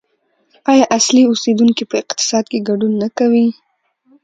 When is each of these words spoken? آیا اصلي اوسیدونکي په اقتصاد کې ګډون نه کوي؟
آیا 0.71 0.85
اصلي 0.97 1.21
اوسیدونکي 1.27 1.83
په 1.87 1.95
اقتصاد 2.03 2.45
کې 2.51 2.65
ګډون 2.69 2.93
نه 3.03 3.09
کوي؟ 3.17 3.47